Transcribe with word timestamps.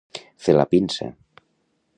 Fer 0.45 0.55
la 0.55 0.65
pinça. 0.71 1.11